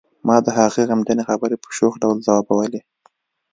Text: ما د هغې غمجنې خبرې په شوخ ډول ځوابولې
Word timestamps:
ما 0.27 0.35
د 0.45 0.47
هغې 0.57 0.83
غمجنې 0.89 1.23
خبرې 1.29 1.55
په 1.63 1.69
شوخ 1.77 1.93
ډول 2.01 2.17
ځوابولې 2.25 2.81